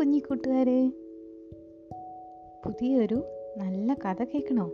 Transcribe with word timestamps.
കുഞ്ഞി 0.00 0.18
കൂട്ടുകാരെ. 0.18 0.88
പുതിയൊരു 2.64 3.14
നല്ല 3.56 3.94
കഥ 3.94 4.24
കേൾക്കണോ? 4.24 4.64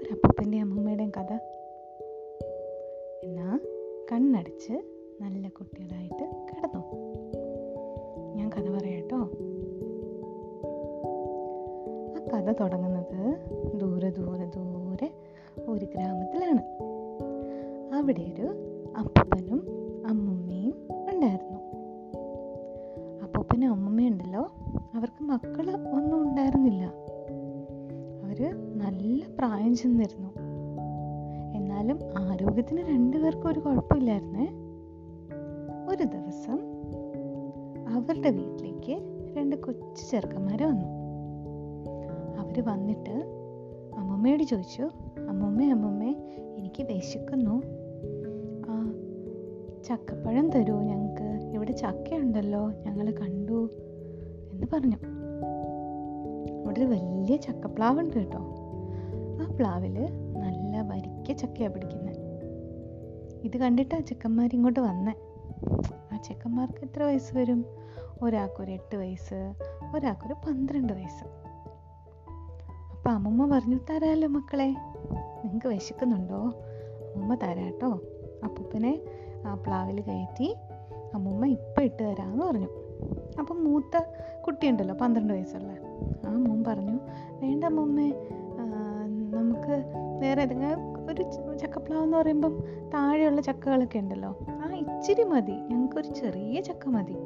ഒരു 0.00 0.12
അപ്പൂപ്പന്റെയും 0.12 0.62
അമ്മൂമ്മയുടെയും 0.62 1.10
കഥ. 1.10 1.32
എന്നാ 3.24 3.60
കണ്ണടച്ച് 4.12 4.72
നല്ല 5.20 5.48
കുട്ടികളായിട്ട് 5.48 6.24
കിടന്നു. 6.24 6.82
ഞാൻ 8.34 8.48
കഥ 8.48 8.70
പറയാട്ടോ. 8.70 9.16
ആ 12.16 12.40
കഥ 12.40 12.52
തുടങ്ങുന്നത് 12.52 13.38
ദൂരെ 13.80 14.10
ദൂരെ 14.10 14.44
ദൂരെ 14.44 15.12
ഒരു 15.68 15.84
ഗ്രാമത്തിലാണ്. 15.84 16.62
അവിടെ 17.94 18.20
ഒരു 18.20 18.48
അപ്പൂപ്പനും 18.96 19.85
ചെന്നിരുന്നു. 29.76 30.30
എന്നാലും 31.56 31.98
ആരോഗ്യത്തിന് 32.18 32.80
രണ്ടുപേർക്കും 32.80 33.50
ഒരു 33.50 33.60
കുഴപ്പമില്ലായിരുന്നേ. 33.60 34.48
ഒരു 35.88 36.04
ദിവസം 36.04 36.58
അവരുടെ 37.88 38.30
വീട്ടിലേക്ക് 38.30 39.00
രണ്ട് 39.36 39.56
കൊച്ചു 39.56 40.10
ചെറുക്കന്മാർ 40.10 40.62
വന്നു. 40.62 40.86
അവർ 42.38 42.64
വന്നിട്ട് 42.66 43.10
അമ്മമ്മയോട് 43.96 44.42
ചോദിച്ചു 44.42 44.82
അമ്മമ്മേ 45.28 45.70
അമ്മമ്മേ 45.70 46.14
എനിക്ക് 46.58 46.82
വിശക്കുന്നു. 46.82 47.62
ആ 48.68 48.94
ചക്കപ്പഴം 49.84 50.50
തരൂ 50.50 50.74
ഞങ്ങൾക്ക് 50.80 51.50
ഇവിടെ 51.54 51.72
ചക്കയുണ്ടല്ലോ 51.72 52.70
ഞങ്ങൾ 52.70 53.10
കണ്ടു 53.10 53.70
എന്ന് 54.52 54.66
പറഞ്ഞു. 54.72 54.96
അവിടെ 56.64 56.80
ഒരു 56.80 56.86
വലിയ 56.86 57.36
ചക്കപ്ലാവുണ്ട് 57.36 58.14
കേട്ടോ. 58.14 58.65
ആ 59.42 59.56
പ്ലാവിൽ 59.56 60.08
നല്ല 60.38 60.80
വരിക്ക 60.80 61.32
ചക്കയാണ് 61.32 61.74
പിടിക്കുന്നത് 61.74 62.16
ഇത് 63.44 63.56
കണ്ടിട്ട് 63.56 63.94
ആ 63.94 64.00
ചെക്കന്മാർ 64.00 64.50
ഇങ്ങോട്ട് 64.52 64.80
വന്നേ. 64.80 65.12
ആ 66.12 66.16
ചെക്കന്മാർക്ക് 66.16 66.78
എത്ര 66.82 67.02
വയസ്സ് 67.02 67.36
വരും? 67.36 67.64
ഒരാൾക്കൊരു 68.22 68.70
എട്ട് 68.70 68.96
വയസ്സ് 68.96 69.54
ഒരാൾക്കൊരു 69.96 70.32
പന്ത്രണ്ട് 70.32 70.92
വയസ്സ്. 70.92 71.24
അപ്പം 72.92 73.12
അമ്മമ്മ 73.12 73.58
പറഞ്ഞു 73.58 73.78
തരാമല്ലോ 73.90 74.28
മക്കളെ. 74.28 74.66
നിങ്ങൾക്ക് 75.44 75.66
വിശക്കുന്നുണ്ടോ? 75.66 76.36
അമ്മമ്മ 76.36 77.34
തരാട്ടോ. 77.34 78.00
അപ്പൂപ്പനെ 78.44 79.00
ആ 79.46 79.54
പ്ലാവിൽ 79.54 80.00
കയറ്റി 80.00 80.56
അമ്മമ്മ 81.14 81.46
ഇപ്പം 81.46 81.82
ഇട്ട് 81.82 82.02
തരാമെന്ന് 82.02 82.44
പറഞ്ഞു. 82.44 82.68
അപ്പം 83.38 83.64
മൂത്ത 83.64 84.02
കുട്ടിയുണ്ടല്ലോ 84.46 84.94
പന്ത്രണ്ട് 84.94 85.32
വയസ്സുള്ള. 85.32 85.72
ആ 86.26 86.32
മോൻ 86.32 86.64
പറഞ്ഞു 86.64 86.98
വേണ്ട 87.30 87.64
അമ്മൂമ്മേ 87.64 88.12
നമുക്ക് 89.36 89.92
വേറെ 90.20 90.42
ഏതെങ്കിലും 90.42 91.06
ഒരു 91.10 91.58
ചക്കപ്ലാവ് 91.58 92.04
എന്ന് 92.04 92.16
പറയുമ്പം 92.16 92.58
താഴെയുള്ള 92.94 93.40
ചക്കകളൊക്കെ 93.40 93.98
ഉണ്ടല്ലോ 93.98 94.36
ആ 94.48 94.74
ഇച്ചിരി 94.74 95.22
മതി. 95.22 95.52
ഞങ്ങൾക്കൊരു 95.52 96.06
ചെറിയ 96.06 96.60
ചക്ക 96.60 96.88
മതി. 96.88 97.16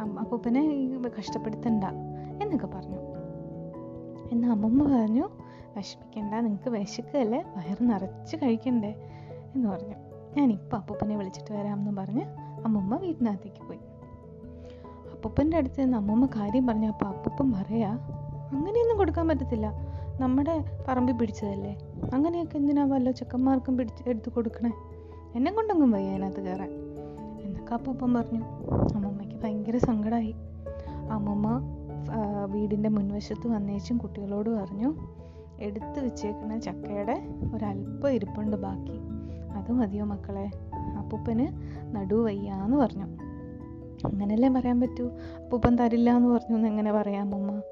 അപ്പൊ 0.00 0.20
അപ്പൂപ്പനെ 0.20 0.90
കഷ്ടപ്പെടുത്തണ്ട 1.18 1.84
എന്നൊക്കെ 2.42 2.66
പറഞ്ഞു. 2.66 2.98
എന്നാൽ 4.32 4.50
അമ്മമ്മ 4.50 5.00
പറഞ്ഞു 5.00 5.28
വിഷമിക്കണ്ട 5.76 6.34
നിങ്ങൾക്ക് 6.34 6.70
വിശക്കല്ലേ 6.70 7.44
വയറ് 7.56 7.90
നിറച്ച് 7.90 8.36
കഴിക്കണ്ടേ 8.36 8.94
എന്ന് 9.54 9.68
പറഞ്ഞു. 9.68 9.94
ഞാൻ 10.36 10.38
ഞാനിപ്പോൾ 10.38 10.76
അപ്പൂപ്പനെ 10.76 11.16
വിളിച്ചിട്ട് 11.16 11.52
വരാമെന്ന് 11.52 11.96
പറഞ്ഞ് 11.96 12.24
അമ്മമ്മ 12.64 12.96
വീട്ടിനകത്തേക്ക് 12.96 13.66
പോയി. 13.66 13.78
അപ്പൂപ്പന്റെ 15.12 15.56
അടുത്ത് 15.56 15.80
നിന്ന് 15.80 15.96
അമ്മമ്മ 15.96 16.26
കാര്യം 16.26 16.66
പറഞ്ഞു 16.66 16.88
അപ്പൊ 16.88 17.06
അപ്പൂപ്പൻ 17.06 17.52
പറയാ 17.52 17.90
അങ്ങനെയൊന്നും 18.52 18.98
കൊടുക്കാൻ 18.98 19.28
പറ്റത്തില്ല. 19.28 19.93
നമ്മുടെ 20.20 20.64
പറമ്പിൽ 20.88 21.14
പിടിച്ചതല്ലേ? 21.14 21.78
അങ്ങനെയൊക്കെ 22.14 22.56
എന്തിനാ 22.56 22.84
വല്ല 22.84 23.10
ചെക്കന്മാർക്കും 23.10 23.76
പിടിച്ച് 23.76 24.08
എടുത്തു 24.08 24.30
കൊടുക്കണേ? 24.30 24.72
എന്നെ 25.36 25.52
കൊണ്ടെങ്കിലും 25.52 25.90
വയ്യ 25.90 26.10
അതിനകത്ത് 26.10 26.40
കയറാൻ. 26.40 26.70
എന്നൊക്കെ 27.40 27.74
അപ്പൂപ്പൻ 27.74 28.14
പറഞ്ഞു. 28.14 28.38
അമ്മമ്മയ്ക്ക് 28.94 29.36
ഭയങ്കര 29.36 29.76
സങ്കടമായി 29.76 30.34
അമ്മമ്മ 31.10 31.60
വീടിന്റെ 32.50 32.88
മുൻവശത്ത് 32.88 33.48
വന്നേച്ചും 33.48 33.98
കുട്ടികളോട് 33.98 34.50
പറഞ്ഞു 34.50 34.94
എടുത്തു 35.60 36.00
വെച്ചേക്കുന്ന 36.00 36.60
ചക്കയുടെ 36.60 37.28
ഒരല്പം 37.54 38.10
ഇരിപ്പുണ്ട് 38.10 38.56
ബാക്കി. 38.56 38.98
അത് 39.52 39.72
മതിയോ 39.72 40.04
മക്കളെ? 40.04 40.50
അപ്പൂപ്പന് 40.74 41.46
നടു 41.96 42.14
വയ്യാന്ന് 42.14 42.76
പറഞ്ഞു. 42.76 43.04
അങ്ങനെയല്ലേ 44.06 44.48
പറയാൻ 44.48 44.80
പറ്റൂ? 44.80 45.10
അപ്പൂപ്പൻ 45.42 45.78
തരില്ല 45.78 46.16
എന്ന് 46.16 46.28
പറഞ്ഞു 46.28 46.56
എന്ന് 46.56 46.68
എങ്ങനെ 46.68 46.92
പറയാം 46.92 47.22
അമ്മമ്മ? 47.22 47.62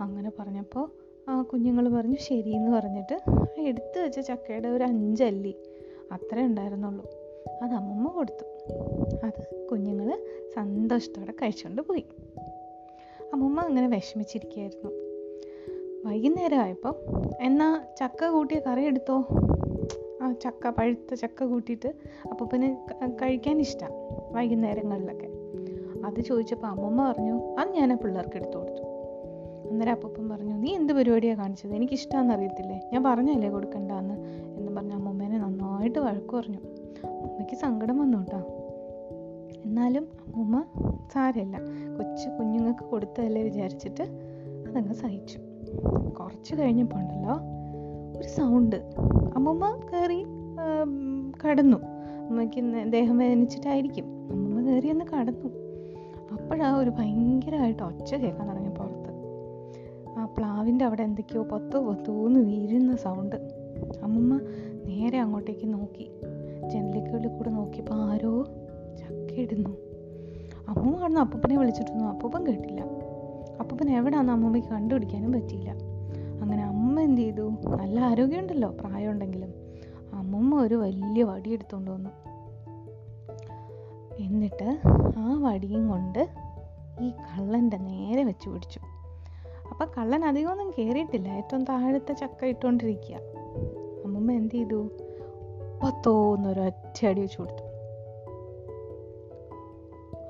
അങ്ങനെ 0.00 0.32
പറഞ്ഞപ്പോൾ 0.38 1.05
ആ 1.28 1.42
കുഞ്ഞുങ്ങൾ 1.42 1.88
പറഞ്ഞു 1.88 2.16
ശരി 2.16 2.50
എന്ന് 2.50 2.70
പറഞ്ഞിട്ട് 2.70 3.20
എടുത്തു 3.60 4.00
വെച്ച 4.00 4.20
ചക്കയുടെ 4.20 4.68
ഒരു 4.68 4.84
അഞ്ചല്ലി 4.84 5.54
അത്രേ 6.12 6.42
ഉണ്ടായിരുന്നുള്ളൂ. 6.42 7.04
അത് 7.62 7.72
അമ്മമ്മ 7.72 8.08
കൊടുത്തു. 8.08 8.44
അത് 9.26 9.66
കുഞ്ഞുങ്ങൾ 9.70 10.18
സന്തോഷത്തോടെ 10.54 11.32
കഴിച്ചുകൊണ്ട് 11.32 11.82
പോയി. 11.82 12.04
അമ്മമ്മ 13.32 13.60
അങ്ങനെ 13.60 13.86
വിഷമിച്ചിരിക്കുകയായിരുന്നു 13.86 14.90
വൈകുന്നേരം 16.08 16.58
ആയപ്പോൾ 16.58 16.94
എന്നാൽ 17.40 17.96
ചക്ക 17.96 18.28
കൂട്ടിയ 18.28 18.58
കറി 18.58 18.84
എടുത്തോ? 18.84 19.16
ആ 20.22 20.32
ചക്ക 20.32 20.68
പഴുത്ത 20.68 21.14
ചക്ക 21.14 21.44
കൂട്ടിയിട്ട് 21.44 21.88
അപ്പൂപ്പന് 22.30 22.68
കഴിക്കാൻ 23.12 23.60
ഇഷ്ടമാണ് 23.60 23.94
വൈകുന്നേരങ്ങളിലൊക്കെ. 24.34 25.28
അത് 26.06 26.20
ചോദിച്ചപ്പോൾ 26.20 26.66
അമ്മമ്മ 26.66 27.12
പറഞ്ഞു 27.12 27.56
അത് 27.56 27.68
ഞാൻ 27.68 27.92
ആ 27.92 27.96
പിള്ളേർക്ക് 27.96 28.36
എടുത്തു 28.36 28.58
കൊടുത്തു. 28.58 28.85
അന്നേരം 29.70 29.92
അപ്പൂപ്പൻ 29.92 30.28
പറഞ്ഞു 30.28 30.54
നീ 30.54 30.74
എന്ത് 30.74 30.92
പരിപാടിയാണ് 30.92 31.38
കാണിച്ചത്? 31.38 31.74
എനിക്ക് 31.74 31.92
ഇഷ്ടമാണെന്ന് 31.92 32.34
അറിയത്തില്ലേ? 32.34 32.80
ഞാൻ 32.92 33.02
പറഞ്ഞല്ലേ 33.04 33.48
കൊടുക്കണ്ടെന്ന്? 33.48 34.14
എന്ന് 34.56 34.72
പറഞ്ഞ 34.76 34.92
അമ്മൂമ്മേനെ 34.92 35.38
നന്നായിട്ട് 35.38 35.98
വഴക്ക് 35.98 36.36
പറഞ്ഞു. 36.36 36.58
അമ്മയ്ക്ക് 37.06 37.54
സങ്കടം 37.54 37.98
വന്നു 37.98 38.18
കേട്ടോ. 38.18 38.38
എന്നാലും 39.64 40.08
അമ്മൂമ്മ 40.26 40.64
സാരമില്ല. 41.12 41.58
കൊച്ചു 41.98 42.28
കുഞ്ഞുങ്ങൾക്ക് 42.28 42.84
കൊടുത്തതല്ലേ 42.84 43.42
വിചാരിച്ചിട്ട് 43.42 44.02
അതങ്ങ് 44.68 44.94
സഹിച്ചു. 44.94 45.38
കുറച്ച് 46.20 46.54
കഴിഞ്ഞപ്പോൾ 46.54 46.96
ഉണ്ടല്ലോ 46.96 47.34
ഒരു 48.18 48.28
സൗണ്ട് 48.28 48.76
അമ്മൂമ്മ 49.36 49.80
കയറി 49.92 50.24
കടന്നു. 51.46 51.76
അമ്മയ്ക്ക് 52.28 52.92
ദേഹം 52.92 53.18
വേദനിച്ചിട്ടായിരിക്കും. 53.18 54.04
അമ്മൂമ്മ 54.04 54.60
കയറി 54.60 54.88
ഒന്ന് 54.88 55.04
കടന്നു. 55.04 55.48
അപ്പോഴാ 56.32 56.76
ഒരു 56.76 56.90
ഭയങ്കരമായിട്ട് 56.90 57.82
ഒച്ച 57.82 58.14
കേൾക്കാൻ 58.14 58.48
തുടങ്ങി 58.48 58.70
പുറത്ത് 58.70 58.95
ആ 58.95 58.95
പ്ലാവിന്റെ 60.38 60.84
അവിടെ 60.84 61.02
എന്തൊക്കെയോ 61.02 61.42
പത്തോ 61.42 61.90
പത്തോന്ന് 61.90 62.40
വീഴുന്ന 62.40 62.96
സൗണ്ട് 62.96 63.36
അമ്മമ്മ 64.02 64.40
നേരെ 64.86 65.18
അങ്ങോട്ടേക്ക് 65.18 65.72
നോക്കി. 65.72 66.10
ജനലിക്കുള്ളിൽ 66.68 67.28
കൂടെ 67.28 67.50
നോക്കിയപ്പോൾ 67.50 67.94
ആരോ 67.94 68.44
ചക്കയിടുന്നു. 68.98 69.70
അമ്മൂമ്മ 70.68 71.00
കാണുന്ന 71.00 71.20
അപ്പൂപ്പനെ 71.20 71.58
വിളിച്ചിട്ടൊന്നും 71.58 72.08
അപ്പൂപ്പൻ 72.08 72.46
കേട്ടില്ല. 72.46 72.80
അപ്പൂപ്പൻ 73.60 73.90
എവിടെയാണെന്ന് 73.90 74.32
അമ്മൂമ്മയ്ക്ക് 74.32 74.70
കണ്ടുപിടിക്കാനും 74.70 75.32
പറ്റിയില്ല. 75.32 75.70
അങ്ങനെ 76.42 76.64
അമ്മ 76.64 77.00
എന്ത് 77.00 77.20
ചെയ്തു? 77.20 77.50
നല്ല 77.76 78.00
ആരോഗ്യമുണ്ടല്ലോ 78.00 78.68
പ്രായമുണ്ടെങ്കിലും. 78.70 79.54
അമ്മമ്മ 80.14 80.62
ഒരു 80.62 80.74
വലിയ 80.74 81.22
വടി 81.22 81.50
എടുത്തുകൊണ്ട് 81.50 81.90
വന്നു. 81.90 82.10
എന്നിട്ട് 84.18 84.78
ആ 85.16 85.40
വടിയും 85.42 85.88
കൊണ്ട് 85.88 86.28
ഈ 87.00 87.10
കള്ളന്റെ 87.10 87.76
നേരെ 87.76 88.24
വെച്ച് 88.24 88.48
പിടിച്ചു. 88.48 88.80
അപ്പം 89.80 89.92
കള്ളൻ 89.98 90.24
അധികമൊന്നും 90.24 90.70
കേറിയിട്ടില്ല. 90.78 91.28
ഏറ്റവും 91.28 91.64
താഴത്തെ 91.64 92.12
ചക്ക 92.12 92.44
ഇട്ടുകൊണ്ടിരിക്കുക. 92.44 93.16
അമ്മമ്മ 94.04 94.32
എന്ത് 94.32 94.54
ചെയ്തു? 94.54 94.88
പത്തോന്നൊരു 95.82 96.60
ഒറ്റ 96.60 97.06
അടി 97.06 97.20
വെച്ച് 97.20 97.38
കൊടുത്തു. 97.38 97.66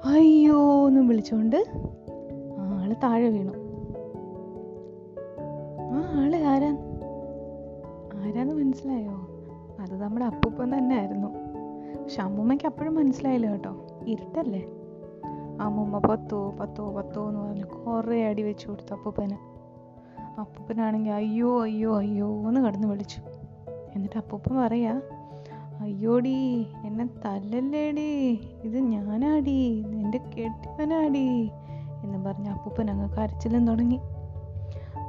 അയ്യോ 0.09 0.89
എന്ന് 0.89 1.01
വിളിച്ചുകൊണ്ട് 1.01 1.65
ആൾ 2.59 2.93
താഴെ 2.93 3.29
വീണു. 3.29 3.53
ആ 5.93 6.21
ആൾ 6.21 6.37
ആരാ? 6.37 6.77
ആരാന്ന് 8.15 8.55
മനസ്സിലായോ? 8.55 9.29
അത് 9.81 10.03
നമ്മുടെ 10.03 10.25
അപ്പൂപ്പൻ 10.25 10.79
തന്നെ 10.79 10.97
ആയിരുന്നു. 10.97 11.29
പക്ഷെ 12.03 12.23
അമ്മൂമ്മയ്ക്ക് 12.23 12.67
അപ്പോഴും 12.67 12.95
മനസ്സിലായില്ല 12.95 13.51
കേട്ടോ. 13.51 13.77
ഇരുട്ടല്ലേ? 14.07 14.76
അമ്മൂമ്മ 15.61 15.99
പത്തോ 15.99 16.51
പത്തോ 16.61 16.93
പത്തോ 16.93 17.29
എന്ന് 17.29 17.41
പറഞ്ഞ് 17.41 17.65
കുറേ 17.65 18.25
അടി 18.25 18.43
വെച്ച് 18.43 18.67
കൊടുത്തു 18.69 18.95
അപ്പൂപ്പന്. 18.95 19.37
അപ്പൂപ്പനാണെങ്കിൽ 20.41 21.11
അയ്യോ 21.11 21.63
അയ്യോ 21.63 21.99
അയ്യോ 21.99 22.49
എന്ന് 22.49 22.61
കടന്ന് 22.61 22.89
വിളിച്ചു. 22.89 23.21
എന്നിട്ട് 23.95 24.19
അപ്പൂപ്പൻ 24.19 24.57
പറയാ 24.57 25.01
അയ്യോടി 25.81 26.67
എന്നെ 26.85 27.09
തല്ലല്ലേടി 27.25 28.41
ഇത് 28.65 28.79
ഞാനാടി 28.79 29.85
എന്റെ 29.87 30.19
കെട്ടിയവനാടി 30.19 31.51
എന്ന് 32.05 32.19
പറഞ്ഞ് 32.19 32.51
അപ്പൂപ്പൻ 32.51 32.91
അങ്ങ് 32.91 33.17
കരച്ചിലും 33.17 33.67
തുടങ്ങി. 33.67 34.01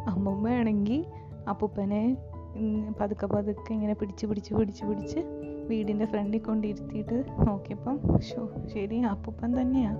അമ്മൂമ്മയാണെങ്കിൽ 0.07 1.05
അപ്പൂപ്പനെ 1.49 2.17
പതുക്കെ 3.01 3.25
പതുക്കെ 3.25 3.73
ഇങ്ങനെ 3.73 3.93
പിടിച്ച് 3.93 4.25
പിടിച്ച് 4.25 4.53
പിടിച്ച് 4.53 4.85
പിടിച്ച് 4.85 5.19
വീടിന്റെ 5.69 6.05
ഫ്രണ്ടിൽ 6.05 6.39
കൊണ്ടിരുത്തിയിട്ട് 6.39 7.25
നോക്കിയപ്പം 7.47 8.19
ഷോ 8.19 8.49
ശരി 8.73 8.97
അപ്പൂപ്പൻ 8.97 9.61
തന്നെയാ. 9.61 9.95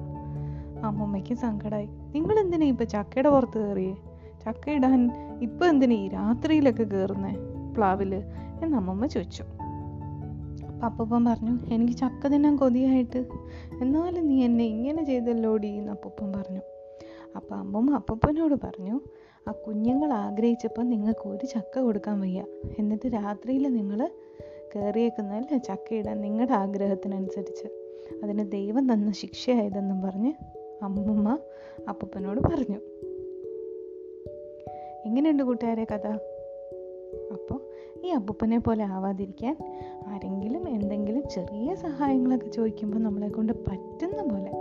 അമ്മമ്മയ്ക്ക് 0.83 1.33
സങ്കടമായി 1.33 1.85
നിങ്ങൾ 1.85 2.39
എന്തിനാ 2.39 2.68
ഇപ്പൊ 2.68 2.83
ചക്കയുടെ 2.83 3.29
പുറത്ത് 3.29 3.68
കയറിയേ? 3.68 3.95
ചക്ക 4.45 4.69
ഇടാൻ 4.69 5.12
ഇപ്പൊ 5.41 5.65
എന്തിനാ 5.68 5.95
ഈ 5.95 6.07
രാത്രിയിലൊക്കെ 6.07 6.83
കയറുന്നേ? 6.83 7.35
പ്ലാവിൽ. 7.75 8.15
എന്ന് 8.63 8.77
അമ്മമ്മ 8.77 9.06
ചോദിച്ചു. 9.06 9.44
അപ്പപ്പൻ 10.85 11.25
പറഞ്ഞു 11.25 11.74
എനിക്ക് 11.74 11.94
ചക്ക 11.94 12.27
തിന്നാൻ 12.27 12.56
കൊതിയായിട്ട്. 12.56 13.25
എന്നാലും 13.81 14.27
നീ 14.27 14.45
എന്നെ 14.45 14.65
ഇങ്ങനെ 14.65 15.03
ചെയ്തല്ലോടി 15.03 15.68
എന്ന് 15.68 15.91
അപ്പൂപ്പൻ 15.91 16.33
പറഞ്ഞു. 16.33 16.59
അപ്പം 17.35 17.57
അമ്മമ്മ 17.57 17.95
അപ്പപ്പനോട് 17.95 18.56
പറഞ്ഞു 18.63 19.01
ആ 19.47 19.51
കുഞ്ഞുങ്ങൾ 19.51 20.13
ആഗ്രഹിച്ചപ്പോൾ 20.13 20.83
നിങ്ങൾക്ക് 20.83 21.27
ഒരു 21.27 21.45
ചക്ക 21.45 21.79
കൊടുക്കാൻ 21.79 22.21
വയ്യ. 22.21 22.45
എന്നിട്ട് 22.79 23.07
രാത്രിയിൽ 23.13 23.74
നിങ്ങൾ 23.74 24.09
കയറിയേക്കുന്നതല്ലേ 24.75 25.57
ചക്കയിടാൻ 25.57 26.21
നിങ്ങളുടെ 26.21 26.53
ആഗ്രഹത്തിനനുസരിച്ച്. 26.53 27.68
അതിന് 28.24 28.51
ദൈവം 28.51 28.94
തന്ന 28.94 29.12
ശിക്ഷയായതെന്നും 29.12 30.01
പറഞ്ഞ് 30.01 30.33
അമ്മമ്മ 30.81 31.39
അപ്പൂപ്പനോട് 31.88 32.41
പറഞ്ഞു. 32.41 32.79
എങ്ങനെയുണ്ട് 35.06 35.44
കൂട്ടുകാരെ 35.44 35.83
കഥ. 35.83 36.07
അപ്പോൾ 37.31 37.62
ഈ 38.06 38.09
അപ്പൂപ്പനെ 38.09 38.59
പോലെ 38.59 38.83
ആവാതിരിക്കാൻ 38.83 39.57
ആരെങ്കിലും 40.07 40.69
എന്തെങ്കിലും 40.69 41.24
ചെറിയ 41.29 41.75
സഹായങ്ങളൊക്കെ 41.75 42.47
ചോദിക്കുമ്പോൾ 42.47 43.00
നമ്മളെ 43.00 43.27
കൊണ്ട് 43.27 43.53
പറ്റുന്ന 43.53 44.24
പോലെ 44.24 44.51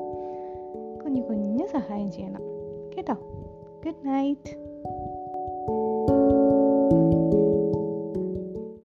കുഞ്ഞു 1.05 1.23
കുഞ്ഞു 1.23 1.67
സഹായം 1.67 2.13
ചെയ്യണം. 2.13 2.43
കേട്ടോ? 2.97 3.15
Good 3.85 4.07
night 4.07 4.66